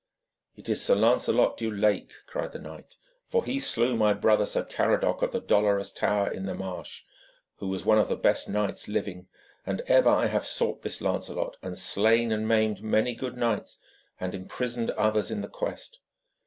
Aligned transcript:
'It 0.55 0.67
is 0.67 0.83
Sir 0.83 0.95
Lancelot 0.95 1.57
du 1.57 1.69
Lake,' 1.69 2.13
cried 2.25 2.53
the 2.53 2.57
knight, 2.57 2.95
'for 3.27 3.45
he 3.45 3.59
slew 3.59 3.95
my 3.95 4.13
brother 4.15 4.47
Sir 4.47 4.63
Caradoc 4.63 5.21
of 5.21 5.31
the 5.31 5.39
Dolorous 5.39 5.91
Tower 5.91 6.31
in 6.31 6.47
the 6.47 6.55
Marsh, 6.55 7.03
who 7.57 7.67
was 7.67 7.85
one 7.85 7.99
of 7.99 8.07
the 8.09 8.15
best 8.15 8.49
knights 8.49 8.87
living. 8.87 9.27
And 9.63 9.81
ever 9.81 10.09
I 10.09 10.25
have 10.25 10.47
sought 10.47 10.81
this 10.81 11.01
Lancelot, 11.01 11.57
and 11.61 11.77
slain 11.77 12.31
and 12.31 12.47
maimed 12.47 12.81
many 12.81 13.13
good 13.13 13.37
knights 13.37 13.79
and 14.19 14.33
imprisoned 14.33 14.89
others 14.89 15.29
in 15.29 15.41
the 15.41 15.47
quest. 15.47 15.99